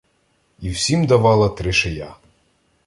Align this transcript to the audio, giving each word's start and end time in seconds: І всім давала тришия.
І 0.59 0.69
всім 0.69 1.05
давала 1.05 1.49
тришия. 1.49 2.15